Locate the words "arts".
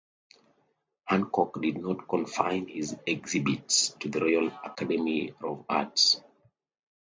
5.69-6.19